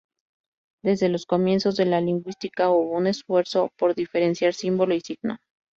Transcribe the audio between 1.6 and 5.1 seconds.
de la lingüística hubo un esfuerzo por diferenciar símbolo y